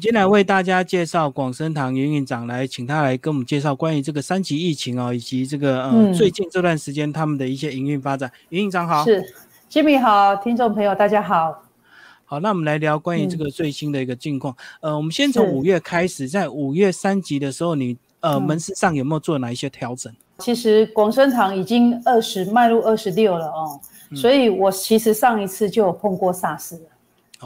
[0.00, 8.30] 今天来为大家介绍广生堂营运长，来请他来跟我们介绍关于这个三级疫情哦，以及这个呃最近这段时间他们的一些营运发展。
[8.48, 9.24] 营运长好，是
[9.70, 11.62] ，Jimmy 好，听众朋友大家好。
[12.24, 14.54] 好，那我们来聊关于这个最新的一个境况。
[14.80, 20.12] 呃，我们先从五月开始，在五月三级的时候，你呃门市上有没有做哪一些调整？
[20.38, 23.80] 其实广生堂已经二十迈入二十六了哦，
[24.12, 26.80] 所以我其实上一次就有碰过 SARS 了。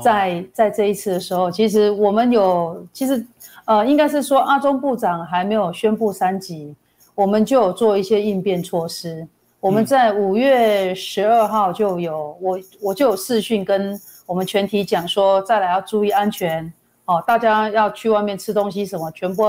[0.03, 3.27] 在在这一次的时候，其实我们有，其实
[3.65, 6.75] 呃，应该是说阿中部长还没有宣布三级，
[7.15, 9.27] 我们就有做一些应变措施。
[9.61, 16.73] 我们在五月十二号就有我我就有视讯跟我们全体讲说，再来要注意安全
[17.07, 19.43] 哦，大家要去外面吃东西什么，全部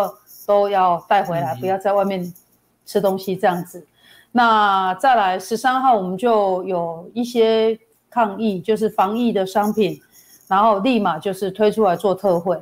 [0.48, 2.34] 都要带回来，不要在外面
[2.86, 3.86] 吃东西这样子。
[4.32, 10.02] 那再来十三号，我们就有一些抗疫，就是防疫的商品。
[10.50, 12.58] 然后立马就是推出来做特惠，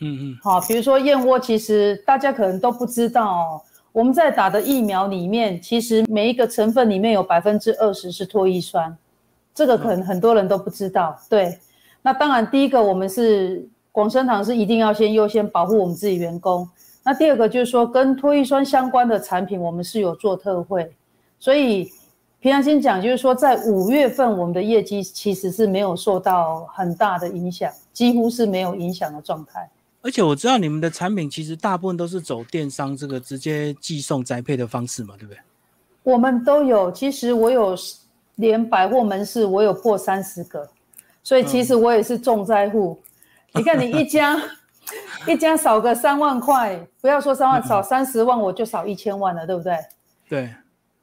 [0.00, 8.94] 嗯嗯，好，比如说燕窝，其实大家可能都不知道哦，我们在打的疫苗里面，其实每一个成分里面有百分之二十是唾液酸，
[9.54, 11.18] 这个可能很多人都不知道。
[11.30, 11.58] 对，
[12.02, 16.68] 那当然第一个我们是广生堂是一定要先优先保护我们自己员工，
[17.02, 20.92] 那第二个就是说跟唾液酸相关的产品，我们是有做特惠，
[21.38, 21.90] 所以。
[22.42, 29.70] 平常心讲，就是说，在五月份，我们的业绩其实是没有受到很大的影响，几乎是没有影响的状态。
[30.00, 35.38] 而且我知道你们的产品其实大部分都是走电商这个直接寄送宅配的方式嘛，对不对？
[36.02, 37.76] 我们都有，其实我有
[38.34, 40.68] 连百货门市，我有破三十个，
[41.22, 43.00] 所以其实我也是重灾户。
[43.54, 44.36] 你看，你一家
[45.28, 49.76] 一家少个三万块，不要说三万，少三十万，我就少一千万了，对不对？
[50.28, 50.52] 对。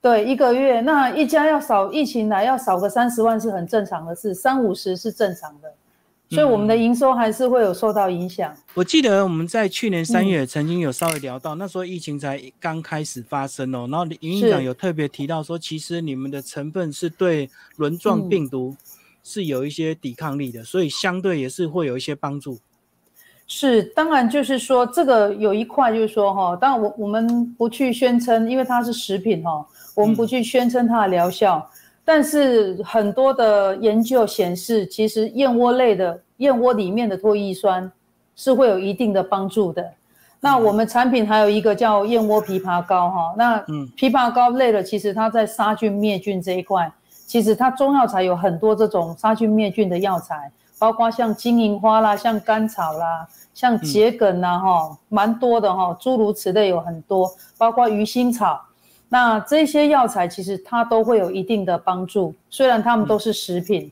[0.02, 0.80] 对，一个月。
[0.81, 5.73] 那一家要少疫情来要少个三十万是很正常的事，三五十是正常的，
[6.30, 8.56] 所以我们的营收还是会有受到影响。
[8.75, 18.78] 我记得我们在去年三月曾经有稍微聊到，那时候疫情才刚开始发生哦，然后营运长有特别提到说，其实你们的成分是对轮状病毒
[19.22, 22.57] 是有一些抵抗力的，所以相对也是会有一些帮助。
[23.51, 29.65] 是，当然就是说这个有一块就是说哈，当然我我们不去宣称，因为它是食品哈。
[29.95, 31.67] 我们不去宣称它的疗效，
[32.05, 37.91] 但是很多的研究显示，其实燕窝类的燕窝里面的唾液酸
[38.35, 39.83] 是会有一定的帮助的。
[40.39, 43.59] 那我们产品还有一个叫燕窝枇杷膏哈，那
[43.97, 46.89] 枇杷膏类的，其实它在杀菌灭菌这一块，
[47.25, 53.27] 其实它中药材有很多这种杀菌灭菌的药材，包括像金银花啦、像甘草啦、
[53.59, 58.58] 像桔梗呐哈，蛮多的哈，诸如此类有很多，包括鱼腥草。
[59.09, 63.92] 那这些药材其实它都会有一定的帮助，虽然它们都是食品，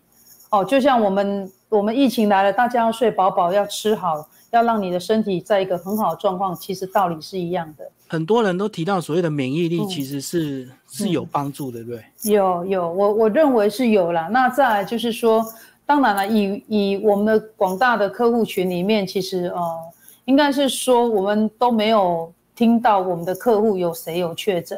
[0.51, 7.83] 哦，就像我们我们疫情来了，大家要睡饱饱，要吃好，要让你的身体在一个很好的状况，其实道理是一样的。
[8.07, 12.31] 很多人都提到所谓的免疫力，其实是是有帮助的，对不对？
[12.31, 14.29] 有有，我我认为是有啦。
[14.31, 15.45] 那再来就是说，
[15.87, 19.79] 当然了，以以我们的广大的客户群里面，其实呃，
[20.25, 24.77] 应该是说我们都没有听到我们的客户有谁有确诊。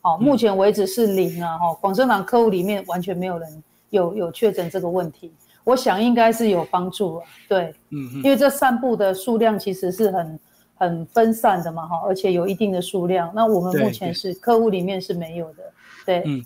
[0.00, 1.58] 好，目前为止是零啊！
[1.58, 5.30] 哈，广生堂客户里面完全没有人有有确诊这个问题，
[5.64, 7.26] 我想应该是有帮助啊。
[7.46, 10.40] 对，嗯，因为这散布的数量其实是很
[10.76, 13.30] 很分散的嘛，哈，而且有一定的数量。
[13.34, 15.62] 那我们目前是客户里面是没有的，
[16.06, 16.42] 对，嗯。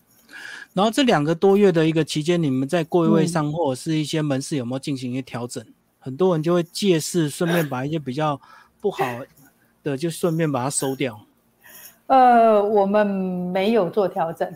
[0.74, 5.62] 然后这两个多月的一个期间，你们在柜位上或者是一些门市有没有进行一些调整？
[5.98, 8.40] 很多人就会借势顺便把一些比较
[8.80, 9.04] 不好
[9.82, 11.20] 的就顺便把它收掉。
[12.06, 14.50] 呃，我们没有做调整，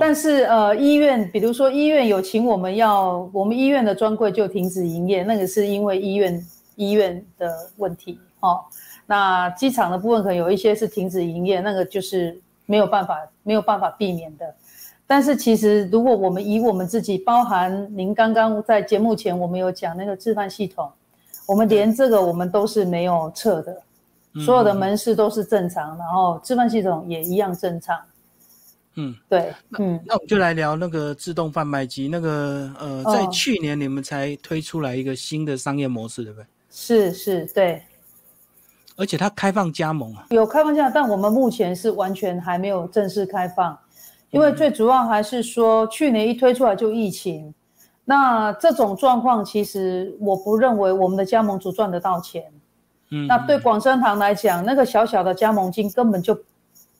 [0.00, 8.64] 但是呃，医院，比如说医院有请我们要，我们医院的专柜就停止营业，那个是因为医院医院的问题哦。
[9.06, 14.54] 那机场的部分可能有一些是停止营业，那个就是没有办法没有办法避免的。
[15.06, 20.90] 但是其实如果我们以我们自己，包含您刚刚在节目前我们有讲那个置饭系统，
[21.46, 23.82] 我们连这个我们都是没有测的。
[24.44, 27.98] 所有的门市都是正常，然后置饭系统也一样正常。
[28.96, 36.46] 嗯，对，嗯，那我们就来聊那个自动贩卖机，那个呃，在去年你们才推出来一个新的商业模式，对不对？
[36.70, 37.80] 是是，对。
[38.96, 43.78] 而且它开放加盟啊，有开放加盟，但我们目前是完全还没有正式开放，
[44.30, 47.54] 因为最主要还是说去年一推出来就疫情，
[48.04, 52.44] 那这种状况其实我不认为我们的加盟主赚得到钱。
[53.10, 56.36] 嗯那对广生堂来讲，那个小小的加盟金根本就，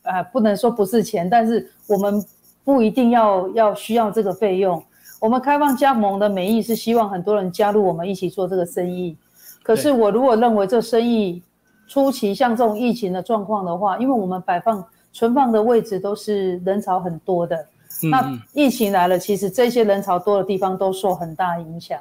[0.03, 2.25] 呃，不能说不是钱，但是我们
[2.63, 4.81] 不一定要要需要这个费用。
[5.19, 9.17] 我们开放加盟的美意是希望很多人加入我们一起做这个生意。
[9.65, 11.43] 可是我如果认为这生意
[11.89, 14.85] 初期像这种疫情的状况的话，因为我们摆放
[15.17, 17.67] 存放的位置都是人潮很多的，
[18.03, 21.99] 那疫情来了，其实这些人潮多的地方都受很大影响。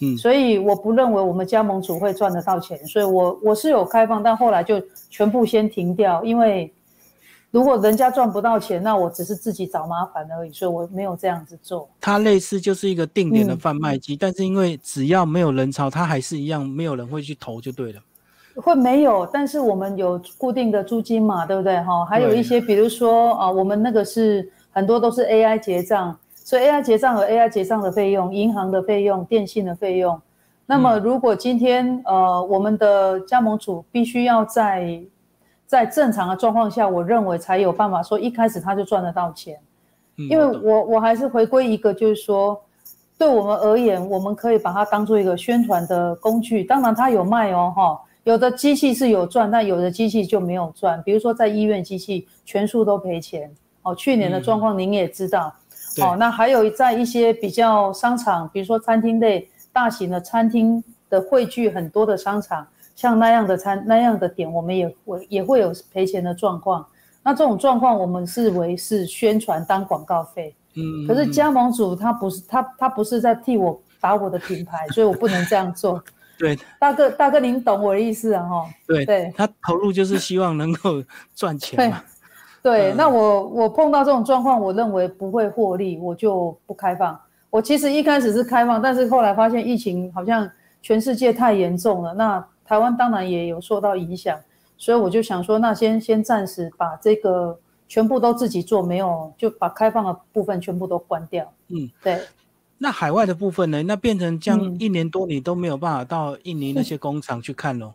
[0.00, 6.70] 嗯，所以我不认为我们加盟主会赚得到钱，所以我我是有开放，但后来就全部先停掉，因为
[7.50, 11.88] 如果人家赚不到钱，那我只是自己找麻烦而已，所以我没有这样子做。
[12.02, 18.00] 它类似就是一个定点的贩卖机，但是因为只要没有人潮，它还是一样没有人会去投就对了。
[18.60, 21.80] 会没有，但是我们有固定的租金嘛，对不对？
[21.82, 26.16] 哈，还有一些比如说啊，我们那个是很多都是 AI 结账。
[26.34, 30.18] 所以 AI 结账和 AI 结账的费用、银行的费用、电信的费用，
[30.64, 34.98] 那么如果今天呃我们的加盟主必须要在
[35.66, 39.58] 在正常的状况下，我认为才有办法说一开始他就赚得到钱，
[40.16, 42.58] 因为我我还是回归一个就是说，
[43.18, 46.64] 对我们而言，我们可以把它当做一个宣传的工具。
[46.64, 51.02] 当然它有卖哦哈，有的机器是有赚，但有的机器就没有赚。
[51.02, 55.50] 比如说在医院机器全数都赔钱哦，去年的状况您也知道。
[56.02, 66.84] 哦，那还有在一些比较商场，比如说餐厅类大型的餐厅的汇聚很多的商场，像那样的餐那样的点，我们也会也会有赔钱的状况。
[67.22, 70.54] 那这种状况，我们视为是宣传当广告费。
[70.74, 71.06] 嗯。
[71.08, 76.04] 可是加盟主他不是他他不是在替我打我的品牌，所以我不能这样做。
[76.38, 78.44] 对，大哥大哥，您懂我的意思啊？
[78.44, 78.64] 哈。
[78.86, 81.02] 对对，他投入就是希望能够
[81.34, 82.02] 赚钱嘛。
[82.62, 87.18] 对，那我我碰到这种状况，我认为不会获利，我就不开放。
[87.50, 90.48] 我其实一开始是开放，但是后来发现疫情好像
[90.82, 94.38] 全世界太严重了，那台湾当然也有受到影响，
[94.76, 101.50] 所以我就想说，那先先暂时把这个全部都自己做，没有就把开放的部分全部都关掉。
[101.68, 102.20] 嗯，对。
[102.78, 103.82] 那海外的部分呢？
[103.82, 107.92] 那变成这样一年多，你都没有办法到印尼那些工厂去看喽？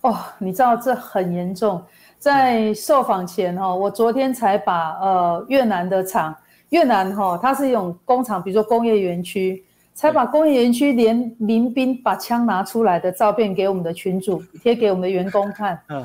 [0.00, 1.82] 哦，你知道这很严重。
[2.18, 6.34] 在受访前哈，我昨天才把呃越南的厂，
[6.70, 9.64] 越南哈它是一种工厂，比如说工业园区，
[9.94, 15.80] 才把工业园区连民兵把枪拿出来的照片给我们的群主贴给我们的员工看。
[15.88, 16.04] 嗯，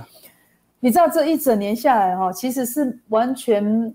[0.80, 3.92] 你知道这一整年下来哈，其实是完全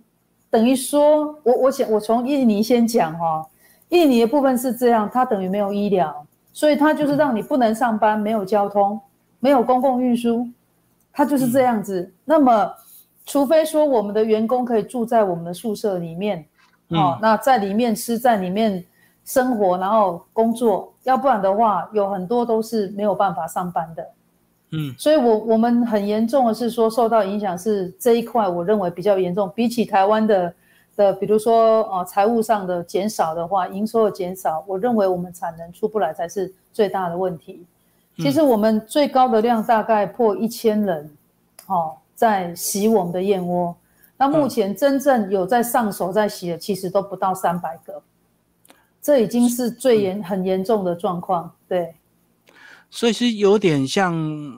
[0.51, 3.47] 等于说，我我想我从印尼先讲哈，
[3.91, 9.01] 印尼的部分是这样，它等于没有医疗，所以它就是让你不能上班，没有交通，
[9.41, 10.47] 没有公共运输。
[11.13, 12.13] 它就是这样子。
[12.25, 12.71] 那么，
[13.27, 16.45] 除非说我们的员工可以住在我们的宿舍里面，
[16.89, 18.85] 哦，那在里面吃，在里面
[19.25, 24.07] 生活，然后工作，要不然的话，有很多都是没有办法上班的。
[24.71, 29.51] 嗯，所以，我我们很严重的是说受到影响是这一块，我认为比较严重。
[29.57, 30.55] 比起台湾的
[30.99, 37.65] 的，比如说呃财务上的减少的话，营收的减少，我认为我们产能出不来才是最大的问题。
[38.17, 41.09] 其实我们最高的量大概破一千人，
[41.69, 43.75] 哦，在洗我们的燕窝。
[44.17, 48.03] 那目前真正有在上手在洗的，其实都不到三百个。
[49.01, 51.95] 这已经是最严很严重的状况，对。
[52.91, 54.13] 所以是有点像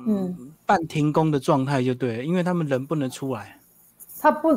[0.06, 3.58] 嗯半停工的状态，就对，因为他们人不能出来。
[4.18, 4.48] 他不，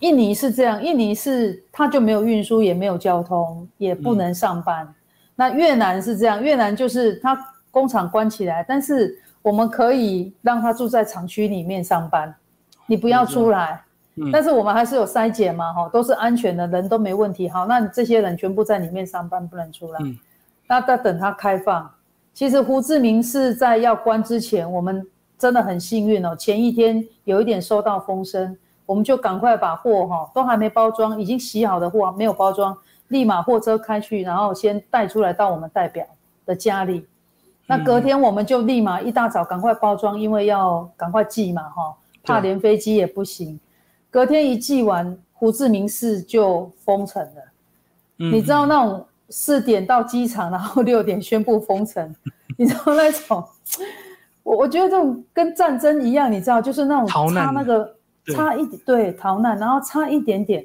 [0.00, 4.92] 印尼是这样，印尼是它就没有运输，也没有交通，也不能上班。
[5.34, 7.38] 那越南是这样，越南就是它。
[7.70, 12.34] 工厂关起来，但是我们可以让他住在厂区里面上班，
[12.86, 13.80] 你不要出来。
[14.32, 17.46] 但是我们还是有筛检嘛，哈，都是安全的，人都没问题。
[17.46, 20.00] 好，那这些人全部在里面上班，不能出来。
[20.66, 21.88] 那在等它开放。
[22.32, 25.06] 其实胡志明是在要关之前，我们
[25.38, 28.56] 真的很幸运哦，前一天有一点收到风声，
[28.88, 32.74] 我们就赶快把货哈都还没包装，已经洗好的货没有包装，
[33.08, 36.06] 立马货车开去，然后先带出来到我们代表
[36.46, 37.06] 的家里。
[37.66, 43.60] 那隔天我们就立马一大早赶快包装，因为要赶快寄嘛，哈，怕连飞机也不行。
[44.10, 47.42] 隔天一寄完，胡志明市就封城了。
[48.16, 52.16] 你知道那种四点到机场，然后六点宣布封城，
[52.56, 53.44] 你知道那种，
[54.42, 57.94] 我我觉得这种跟战争一样，你知道，就是那种差那个
[58.34, 60.64] 差一点，对，逃难，然后差一点点。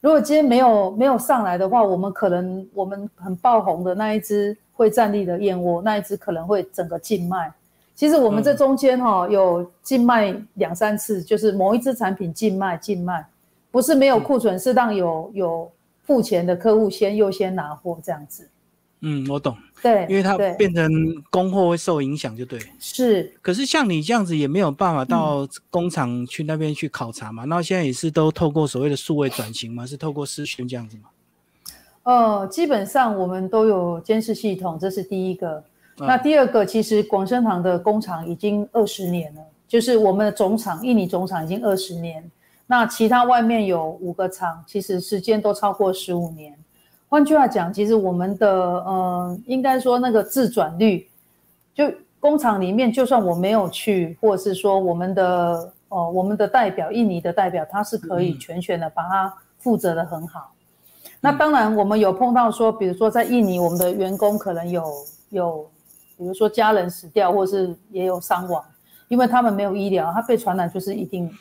[0.00, 4.56] 如果今天没有没有上来的话，我们可能我们很爆红的那一只。
[4.76, 7.48] 会站立的燕窝，那一只可能会整个静脉。
[7.94, 13.24] 其实我们这中间哈有静脉两三次，就是某一只产品静脉静脉，
[13.70, 15.70] 不是没有库存，是让有有
[16.02, 18.48] 付钱的客户先优先拿货这样子。
[19.06, 19.54] 嗯，我懂。
[19.82, 20.90] 对，因为它变成
[21.30, 22.58] 供货会受影响，就对。
[22.78, 23.30] 是。
[23.42, 27.44] 可是像你这样子也没有办法到工厂去那边去考察嘛？
[27.44, 29.86] 那现在也是都透过所谓的数位转型嘛？
[29.86, 31.10] 是透过私讯这样子吗？
[32.04, 35.62] 呃，基本上我们都有监视系统，这是第一个。
[35.98, 42.28] 那第二个，其实广生堂的工厂已经二十年了，就是我们的总厂印尼总厂已经二十年。
[42.66, 46.56] 那其他外面有五个厂，其实时间都超过十五年。
[47.14, 51.08] 换句话讲，其实我们的呃，应该说那个自转率，
[51.72, 60.52] 就工厂里面，就算我没有去，或者是说我们的哦，我们的代表印尼的代表，他是可以全权的把它负责的很好。
[61.20, 64.84] 那当然，我们有碰到说，比如说在印尼，我们的员工可能有
[65.30, 65.70] 有，
[66.18, 68.60] 比如说家人死掉，或是也有伤亡，
[69.06, 71.32] 因为他们没有医疗，他被传染就是一定。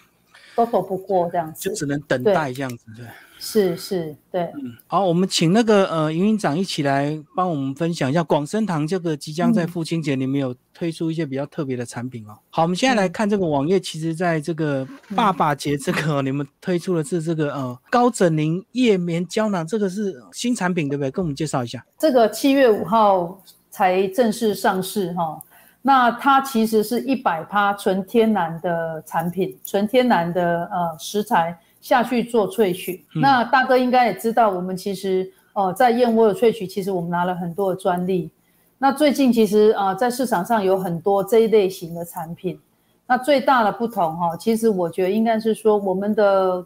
[0.56, 3.08] 都躲不过这样子，就只能等待这样子，对。
[3.45, 4.43] 是是，对。
[4.55, 12.39] 嗯，好，我们请那个呃营运长一起来帮我们分享一下广生堂这个即将在父亲节里面有推出一些比较特别的产品哦。
[12.50, 21.12] 好，我们现在来看这个网页，其实在这个爸爸节这个你们推出的是这个呃高枕宁夜眠胶囊，这个是新产品对不对？
[21.12, 21.85] 跟我们介绍一下。
[22.00, 23.38] 这个七月五号
[23.69, 25.38] 才正式上市哈。
[25.81, 33.06] 那它其实是一百趴纯天然的产品，纯天然的呃食材下去做萃取。
[33.13, 38.32] 那大哥应该也知道，我们其实呃在燕窝的萃取，其实我们拿了很多的专利。
[38.80, 42.60] 那最近其实啊在市场上有很多这一类型的产品。
[43.06, 46.66] 那最大的不同哈，其实我觉得应该是说我们的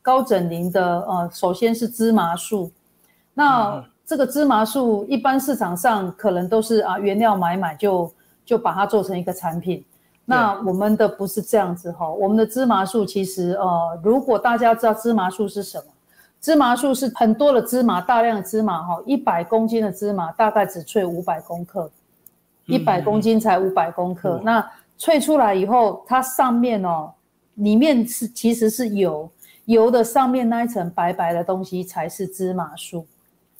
[0.00, 2.70] 高枕灵的呃，首先是芝麻素。
[3.34, 8.10] 那这个芝麻素一般市场上可能都是啊原料买买就。
[8.44, 9.84] 就把它做成一个产品，
[10.32, 15.84] 那我们的不是这样子哈，我们的芝麻素其实呃，如果大家知道芝麻素是什么，
[16.40, 21.90] 芝麻素是很多的芝麻，大量的芝麻哈，一百公斤的芝麻大概只萃五百公克，
[22.66, 27.12] 一百公斤才五百公克，那萃出来以后，它上面哦，
[27.54, 29.30] 里面是其实是油，
[29.66, 33.06] 油的上面那一层白白的东西才是芝麻素，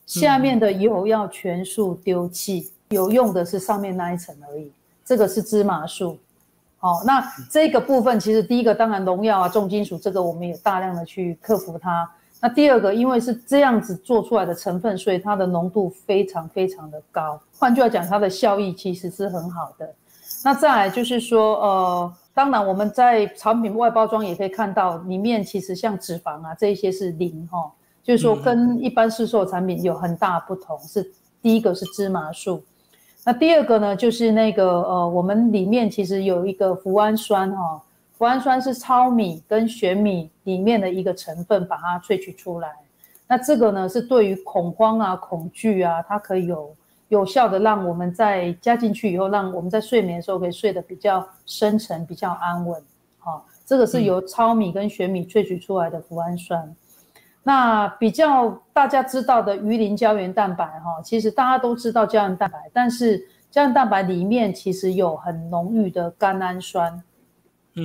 [0.07, 2.73] 下面的油要全数丢弃。
[2.91, 4.71] 有用的是上面那一层而已，
[5.03, 6.19] 这个是芝麻素。
[6.83, 12.11] 好，那这个部分其实第一个当然农药啊、重金属，这个我们也大量的去克服它。
[12.41, 17.41] 那第二个，因为是这样子做出来的成分，所以它的浓度非常非常的高。
[17.57, 19.95] 换句话讲，它的效益其实是很好的。
[20.43, 27.71] 那再来就是说，呃，当然我们在产品外包装也可以看到，里面其实像脂肪啊这一些是零哈，
[28.03, 30.77] 就是说跟一般市售产品有很大不同。
[30.81, 32.61] 是第一个是芝麻素。
[33.25, 37.81] 那第二个呢，就是那个呃，我们里面其实有一个脯氨酸哈，
[38.19, 42.69] 脯氨酸是糙米跟玄米里面的一个成分，把它萃取出来。
[43.29, 46.75] 那这个呢，是对于恐慌啊、恐惧啊，它可以有
[47.09, 52.83] 有效的让我们在加进去以后，让我们在睡眠的时候可以睡得比较深沉、比较安稳。
[53.19, 56.75] 好，这个是由糙米跟玄米萃取出来的脯氨酸。
[57.45, 63.19] 那比较大家知道的鱼鳞胶原蛋白哈，其实大家都知道胶原蛋白，但是
[63.51, 67.03] 胶原蛋白里面其实有很浓郁的甘氨酸。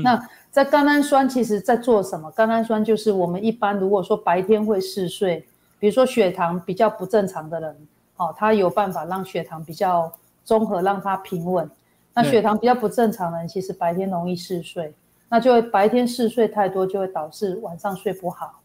[0.03, 0.21] 那
[0.51, 2.29] 在甘氨酸其实在做什么？
[2.31, 5.45] 甘氨酸就是我们一般如果说白天会嗜睡，
[5.79, 7.75] 比如说血糖比较不正常的人，
[8.17, 10.11] 哦，他有办法让血糖比较
[10.43, 11.69] 综合，让它平稳。
[12.13, 14.93] 那血糖比较不正常的人，其实白天容易嗜睡，
[15.29, 18.59] 那就会白天嗜睡太多，就会导致晚上睡不好。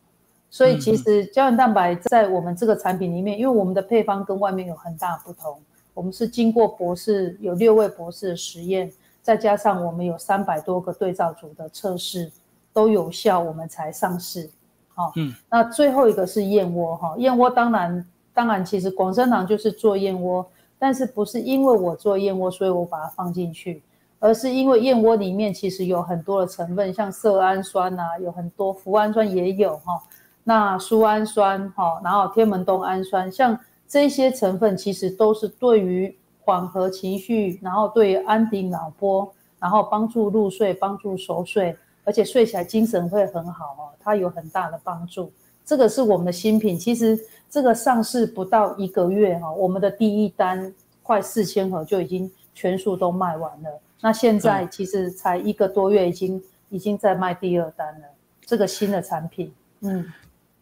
[0.53, 5.59] 所以其实胶原蛋白在我们这个产品里面，因为我们的配方跟外面有很大不同，
[5.95, 8.93] 我们是经过博士有六位博士的实验，
[9.23, 12.31] 再加上我们有三百多个对照组的测试
[12.71, 14.51] 都有效，我们才上市。
[14.93, 20.47] 好，嗯，那最后一个是燕窝哈，燕窝当然当然其实广生堂就是做燕窝，
[20.79, 23.83] 但是不是因为我做燕窝，所以我把它放进去，
[24.19, 29.99] 而是因为燕窝里面其实有很多的成分，像色氨酸呐，有很多脯氨酸也有哈。
[30.45, 45.31] 那苏氨酸哈，然后天门冬氨酸，像这些成分其实都是对于缓和情绪，然后对于安定脑波，然后帮助入睡、帮助熟睡，而且睡起来精神会很好哦，它有很大的帮助。
[45.65, 47.17] 这个是我们的新品，其实
[47.49, 53.81] 这个上市不到一个月哈，我们的第一单快四千盒就已经全数都卖完了。
[54.01, 58.07] 那现在其实才一个多月，已经已经在卖第二单了。
[58.41, 60.05] 这个新的产品，嗯。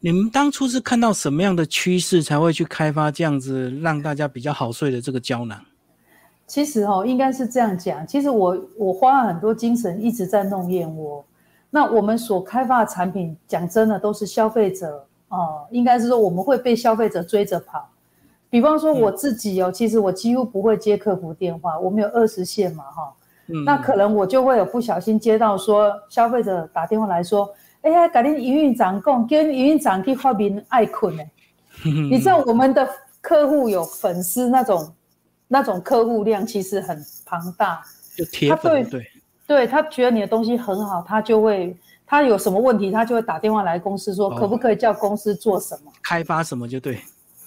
[0.02, 5.60] 你们当初是看到什么样的趋势才会去开发这样子让大家比较好睡的这个胶囊？
[6.46, 8.06] 其实哦，应该是这样讲。
[8.06, 11.22] 其实我我花了很多精神一直在弄燕窝。
[11.68, 17.86] 那我们所开发的产品，讲真的都是消费者哦，应该是说我们会被消费者追着跑。
[18.48, 23.12] 比方说我自己哦，其实我几乎不会接客服电话，我们有二十线嘛哈。
[23.66, 27.46] 那可能我就会有不小心接到说消费者打电话来说。
[27.82, 31.22] 哎呀，改天营运长讲，跟营运长去发明爱困呢。
[32.10, 32.86] 你知道我们的
[33.20, 34.92] 客户有粉丝那种
[35.48, 37.82] 那种客户量其实很庞大，
[38.16, 39.06] 就铁粉对，
[39.46, 41.74] 对他觉得你的东西很好，他就会
[42.06, 46.98] 他有什么问题，他就会打电话来公司说可不可以叫公司做什么，开发什么就对。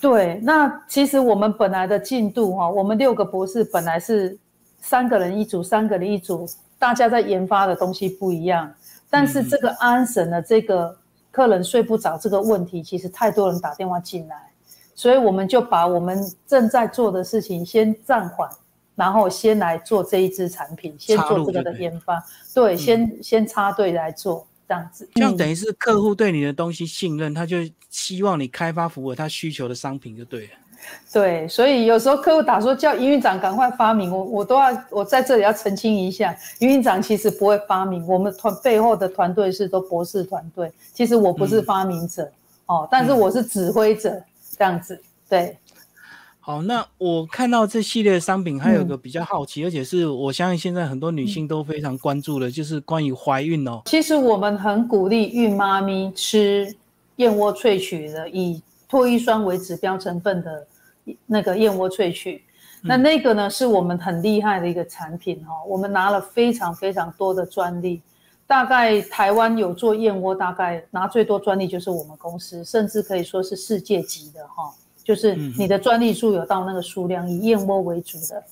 [0.02, 4.38] 对，那其实我们本来的进度哈，我们六个博士本来是
[4.82, 6.46] 三个人一组，三个人一组，
[6.80, 8.70] 大家在研发的东西不一样。
[9.14, 10.98] 但是这个安神的这个
[11.30, 14.52] 客人睡不着这个问题，其实太多人打电话进来，
[14.96, 18.50] 所以我们就把我们正在做的事情先暂缓，
[18.96, 22.26] 然后先来做这一支产品，先做这个的研发。
[22.56, 24.48] 对，先先插队来做。
[24.68, 27.58] 这样子，这样等于是客户对你的东西信任，他就
[27.90, 30.54] 希望你开发符合他需求的商品就对了。
[31.14, 42.30] 对，所以有时候客户打说叫营运长赶快发明，我我都要我在这里要澄清一下，营运长其实不会发明，我们团背后的团队是都博士团队，其实我不是发明者
[42.66, 44.22] 哦，但是我是指挥者
[44.58, 45.00] 这样子，
[45.30, 45.58] 对。
[46.46, 53.82] 好，那我看到这系列商品，还有个比较好奇，而且是我相信现在很多女性都非常关注的，就是关于怀孕哦。
[53.86, 56.76] 其实我们很鼓励孕妈咪吃
[57.16, 60.68] 燕窝萃取的，以脱衣酸为指标成分的
[61.26, 62.44] 那个燕窝萃取。
[62.82, 68.02] 那那个呢，是我们很厉害的一个产品哈，我们拿了非常非常多的专利，
[68.46, 74.74] 大概台湾有做燕窝，大概拿最多专利就是我们公司，甚至可以说是世界级的哈。
[75.02, 78.44] 就是你的专利数有到那个数量，以燕窝为主的。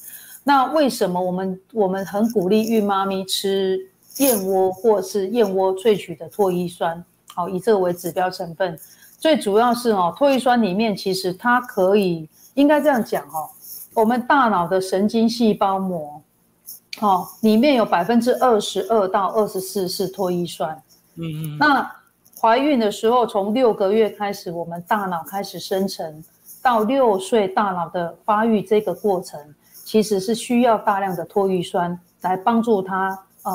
[0.43, 3.79] 那为什么我们我们很鼓励孕妈咪吃
[4.17, 7.03] 燕窝或是燕窝萃取的唾液酸？
[7.34, 8.77] 好，以这个为指标成分。
[9.17, 13.50] 最主要是哦，唾液酸里面其实它可以，应该这样讲哦，
[13.93, 16.22] 我们大脑的神经细胞膜，
[17.01, 20.75] 哦，里面有百分之二十二到二十四是脱衣酸。
[21.15, 21.58] 嗯嗯。
[21.58, 21.91] 那
[22.39, 26.24] 怀孕的时候，从六个月开始，我们大脑开始生成。
[26.63, 29.39] 到六岁大脑的发育这个过程，
[29.84, 33.51] 其实是需要大量的脱衣酸来帮助它呃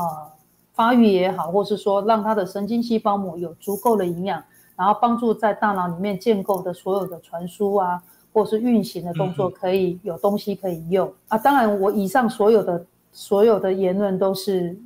[0.74, 4.42] 发育也好，或是说让它的神经细胞膜有足够的营养，
[4.74, 8.02] 然后帮助在大脑里面建构的所有的传输啊，
[8.36, 11.38] 或是运行的动作可以有东西可以用啊。
[11.38, 14.76] 当然，我以上所有的所有的言论都是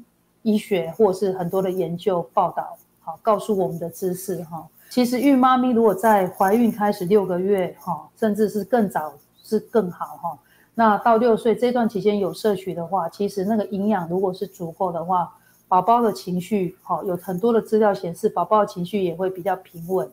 [0.43, 4.65] 医学或是很多的研究报道，好告诉我们的知识哈。
[4.89, 10.39] 其实孕妈咪如果在怀孕开始六个月哈，甚至是更早是更好哈。
[10.77, 15.29] 那到六岁这段期间有摄取的话，其实那个营养如果是足够的话，
[15.67, 20.09] 宝宝的情绪哈，有很多的资料显示，宝宝的情绪也会比较平稳，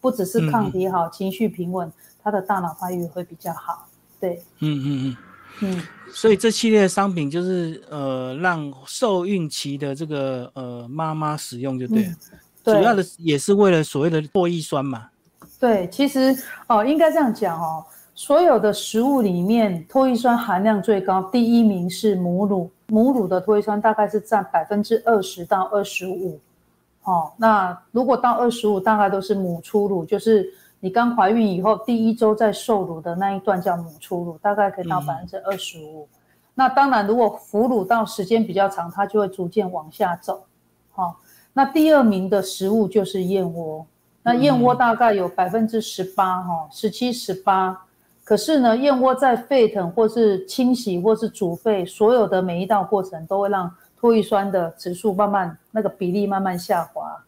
[0.00, 3.86] 不只是抗体好，情绪平稳，他的大脑发育会比较好。
[4.20, 5.16] 对，嗯嗯嗯
[5.60, 5.82] 嗯。
[6.12, 12.12] 所以这系列商品就是呃，让受孕期的这个呃妈妈使用就对了。
[12.62, 15.08] 主要的也是为了所谓的唾液酸嘛。
[15.58, 26.38] 对，其实哦，应该这样讲哦，所有的食物里面唾液酸含量最高，第一名是母乳，母乳的唾液酸大概是占百分之二十到二十五。
[27.04, 36.08] 哦，那如果到二十五，大概都是母初乳，就是你刚怀孕以后第一周在受乳的那一段叫母初乳，大概可以到百分之二十五。
[36.54, 40.44] 那当然，如果哺乳到时间比较长，它就会逐渐往下走。
[40.90, 41.16] 好。
[41.52, 43.84] 那第二名的食物就是燕窝，
[44.22, 47.76] 那燕窝大概有百分之十八哈，十七十八。
[48.22, 57.20] 可是呢，燕窝在沸腾或是清洗或是煮沸，所有的每一道过程都会让脱液酸的指数慢慢那个比例慢慢下滑。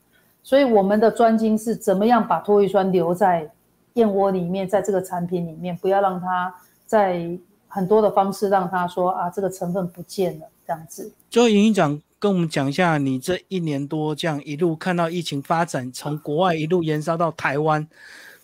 [0.42, 3.50] 所以我们的专精是怎么样把脱乙酸留在
[3.94, 6.54] 燕窝里面，在这个产品里面，不要让它
[6.86, 7.30] 在
[7.68, 11.12] 很多的方式让它说啊这个成分不见了这样子。
[11.30, 12.00] 最后，营营长。
[12.22, 17.84] 跟我们讲一下，你这一年多这样一路看到疫情发展，从国外一路延烧到台湾，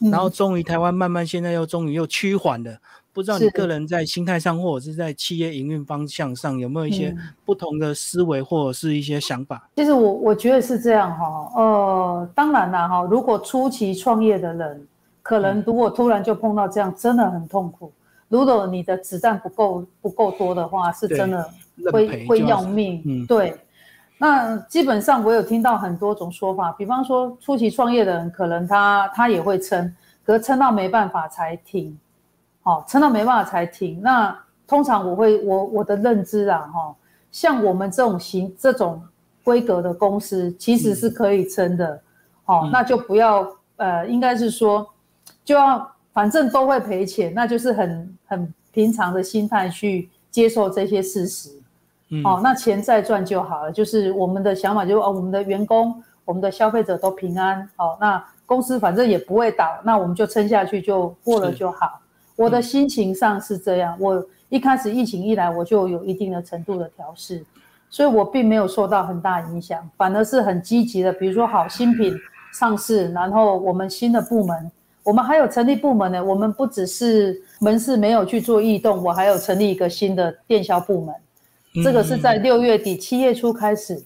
[0.00, 2.80] 然后终于台湾慢慢现在又终于又趋缓了。
[3.18, 7.12] 不知道你个人在心态上，或者是在企业营运方向上，有没有一些
[7.44, 9.68] 不同的思维或者是一些想法？
[9.74, 14.86] 其实我我觉得是这样哈，呃，当然啦哈，如果初期创业的人，
[15.20, 17.92] 可能如果突然就碰到这样，真的很痛苦。
[18.28, 21.50] 如果你的子弹不够不够多的话，是真的
[21.90, 23.26] 会会要命。
[23.26, 23.56] 对。
[24.16, 29.92] 那基本上我有听到很多种说法，比方说初期创业的人可能他他也会撑，
[30.24, 31.98] 可是撑到没办法才停，
[32.68, 33.98] 好，撑到没办法才停。
[34.02, 36.94] 那通常我会我我的认知啊，哈，
[37.32, 39.02] 像我们这种型这种
[39.42, 41.98] 规格的公司其实是可以撑的，
[42.44, 44.86] 哦，那就不要呃，应该是说
[45.42, 51.48] 就要反正都会赔钱，那就是很很平常的心态去接受这些事实。
[52.22, 53.72] 哦，那钱再赚就好了。
[53.72, 57.66] 就是我们的想法，就是哦，我们的员工、我们的消费者都平安。
[57.76, 61.98] 哦，那公司反正也不会倒，那我们就撑下去，就过了就好。
[62.38, 63.96] 我的心情上是这样。
[63.98, 67.44] 我一开始疫情一来，我就有一定的程度的调试，
[67.90, 71.12] 所以我并没有受到很大影响，反而是很积极的。
[71.12, 72.16] 比如说，好新品
[72.54, 74.70] 上市，然后我们新的部门，
[75.02, 76.24] 我们还有成立部门呢。
[76.24, 81.14] 我们不只是门市没有去做异动，我还有成立一个新的电销部门，
[81.82, 84.00] 这个是在六月底七月初开始，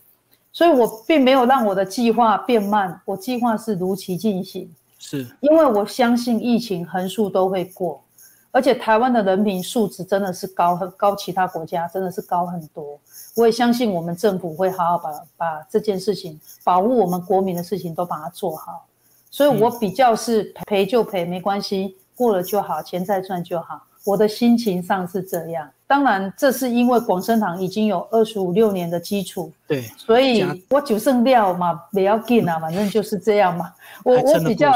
[0.51, 8.03] 所以我并没有让我的计划变慢，我计划是如期进行，是因为我相信疫情横竖都会过。
[8.53, 13.01] 而且台湾的人民素质真的是高很高，其他国家真的是高很多。
[13.35, 18.87] 我也相信我们政府会好好把把这件事情保护我们国民的事情都把它做好。
[19.31, 23.83] 所以我比较是赔就赔，没关系，过了就好，钱再赚就好。
[24.05, 25.67] 我的心情上是这样。
[25.87, 33.73] 当然，这是因为广生堂已经有二十五六年的基础，对，所以我九剩料嘛，不要紧啊，反正就是这样嘛。
[34.05, 34.71] 我我比较。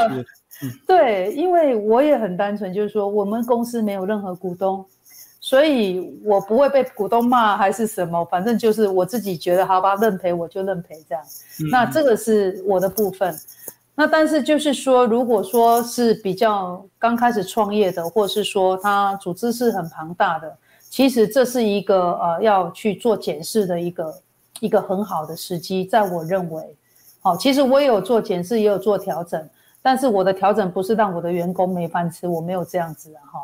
[0.85, 4.85] 对，因为我也很单纯，就是说我们公司没有任何股东，
[5.39, 11.23] 所以我不会被股东骂还是什么，反正就是我自己觉得好吧，认赔我就认赔这样。
[11.71, 13.35] 那这个是我的部分。
[13.99, 20.55] 那但是就是说，如果说是比较刚开始创业的，或是说他组织是很庞大的，
[20.87, 24.21] 其实这是一个呃要去做检视的一个
[24.59, 26.63] 一个很好的时机，在我认为，
[27.21, 29.49] 好，其实我也有做检视，也有做调整。
[29.87, 33.39] 但是我的调整不是让我的员工没饭吃，我没有这样子啊哈。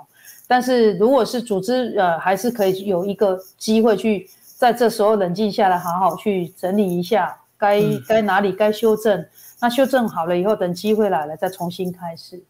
[0.45, 9.25] 但是如果是组织呃，还是可以有一个机会去在这时候冷静下来，好好去整理一下，该该哪里该修正，
[9.61, 12.43] 那修正好了以后，等机会来了再重新开始。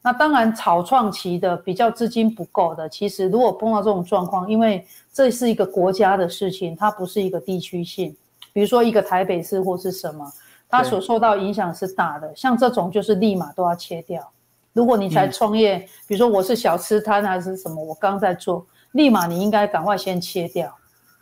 [0.00, 8.16] 那当然草创期的比较资金不够的，其实如果碰到这种状况，因为这是一个国家的事情，它不是一个地区性，
[8.54, 10.32] 比如说一个台北市或是什么。
[10.68, 14.30] 它所受到影响是大的，像这种就是立马都要切掉。
[14.72, 20.76] 如果你才创业，比如说我是小吃摊还是什么，我刚在做，立马你应该赶快先切掉，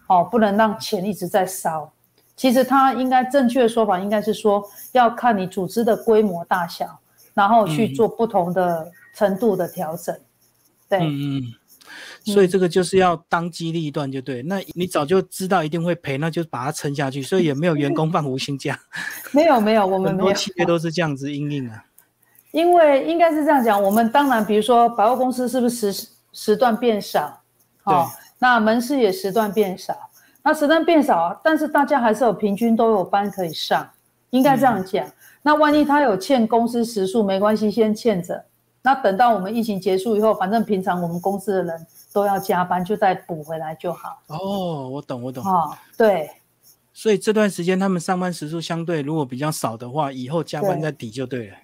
[0.09, 1.91] 哦，不能让钱一直在烧。
[2.35, 6.99] 其实它应该正确的说法应该是说，要看你组织的规模大小，
[7.33, 10.17] 然后去做不同的程度的调整。
[10.89, 11.43] 对，嗯嗯。
[12.25, 14.43] 所以这个就是要当机立断，就对。
[14.43, 17.23] 那你早就知道一定会赔，那就把它撑下去。
[17.23, 18.79] 所以也没有员工放无薪假。
[19.33, 21.85] 没有没有，我们很多企业都是这样子应应啊。
[22.53, 27.43] 因为应该是这样讲，我们当然比如说百货公司是不是时时段变少？
[27.85, 27.95] 对。
[28.39, 29.97] 那门市也时段变少，
[30.43, 33.89] 那时段变少，但是大家还是有平均都有班可以上，
[34.31, 35.07] 应该这样讲。
[35.43, 38.45] 那万一他有欠公司时数，没关系，先欠着。
[38.85, 41.87] 那等到我们疫情结束以后，反正平常我们公司的人。
[42.15, 44.23] 都要加班，就再补回来就好。
[44.29, 45.45] 哦，我懂，我懂。
[45.45, 46.31] 哦，对。
[46.93, 51.57] 所以这段时间他们上班时数相对如果比较少的话，以后加班再抵就对了。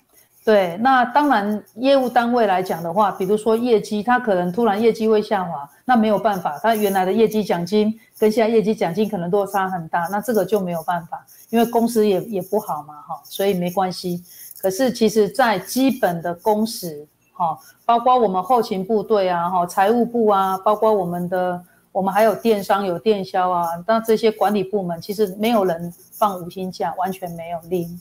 [0.45, 14.25] 对，那当然业务单位来讲的话，比如说业绩，他可能突然业绩会下滑，那没有办法，他原来的业绩奖金跟现在业绩奖金可能都差很大，那这个就没有办法，因为公司也也不好嘛，哈，所以没关系。
[14.61, 17.07] 可是其实在基本的工时。
[17.33, 21.59] 哈，包括我们后勤部队啊，哈，财务部啊，包括我们的，
[21.90, 27.99] 我们还有电商有电销啊，那这些管理部门其实没有人放五天假，完全没有零，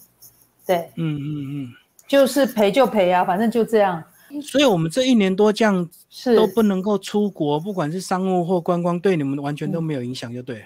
[0.65, 1.67] 对，嗯嗯嗯，
[2.05, 4.03] 就是赔就赔啊，反正就这样。
[4.43, 10.65] 所以我们这一年多这样是都不能够出国，不管是商务或观光，对你们完全都没有影响，就对。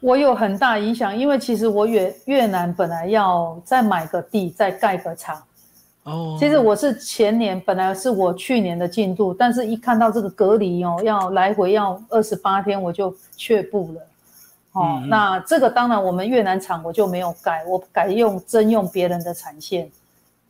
[0.00, 5.42] 我有很大影响，因为其实我越越南本来要再买个地，再盖个厂。
[6.38, 14.00] 其实我是前年本来是我去年的进度，但是一看到这个隔离哦，要来回要二十八天，我就却步了。
[14.72, 19.90] 哦，那这个当然我们越南厂我就没有改，我改用征用别人的产线。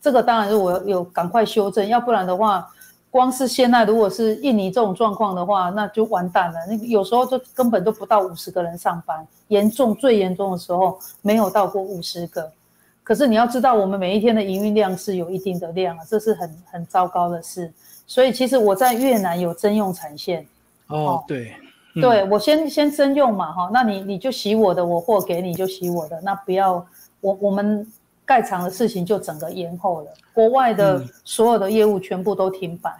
[0.01, 2.69] 这个当然是我有赶快修正，要不然的话，
[3.11, 6.59] 光是现在如果是印尼这种状况的话，那就完蛋了。
[6.69, 12.51] 那有时候就根本都不到五十个人上班，严重最严重的时候没有到过五十个。
[13.03, 17.73] 可是你要知道，我们每一天的营运量是有一定的量啊，这是很很糟糕的事。
[18.07, 20.47] 所以其实我在越南有征用产线。
[20.89, 21.55] 哦，对，
[21.95, 26.87] 对我先先征用嘛，哈，那你你就洗我的，我货给你就洗我的，那不要
[27.21, 27.87] 我我们
[28.29, 32.95] 盖厂的事情就整个延后了，国外的所有的业务全部都停摆。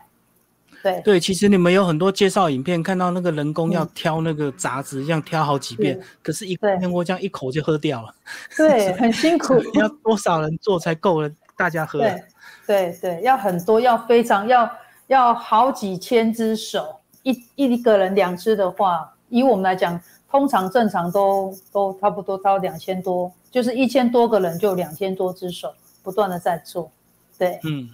[0.83, 8.15] 对对，其实你们有很多介绍影片，看到那个人工要挑那个杂质，这样挑好几遍，可是一片锅这样一口就喝掉了。
[8.57, 9.61] 对， 很辛苦。
[9.75, 11.31] 要多少人做才够了？
[11.57, 11.99] 大家喝？
[11.99, 12.23] 对
[12.67, 14.71] 对对，要很多，要非常要
[15.09, 26.91] 要好几千只手，一一个人两只的话，以我们来讲，通常正常都都差不多到两千多，就是一千多个人就两千多只手，不断的在做。
[27.39, 27.89] 对，嗯。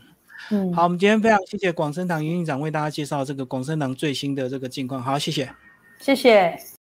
[0.50, 5.02] 嗯，好，我们今天非常谢谢广生堂营运长为大家介绍这个广生堂最新的这个近况。
[5.02, 5.50] 好，谢谢，
[5.98, 6.64] 谢谢。